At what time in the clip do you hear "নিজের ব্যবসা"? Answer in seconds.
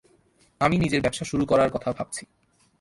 0.77-1.25